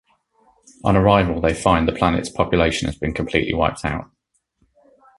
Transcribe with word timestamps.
On 0.83 0.97
arrival, 0.97 1.41
they 1.41 1.53
find 1.53 1.87
the 1.87 1.91
planet's 1.91 2.27
population 2.27 2.87
has 2.87 2.95
been 2.97 3.13
completely 3.13 3.53
wiped 3.53 3.85
out. 3.85 4.09